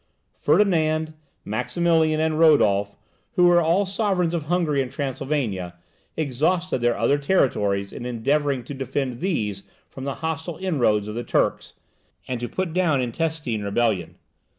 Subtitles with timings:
[0.35, 1.13] Ferdinand,
[1.45, 2.97] Maximilian, and Rodolph,
[3.33, 5.75] who were all sovereigns of Hungary and Transylvania,
[6.17, 9.61] exhausted their other territories in endeavouring to defend these
[9.91, 11.75] from the hostile inroads of the Turks,
[12.27, 14.15] and to put down intestine rebellion.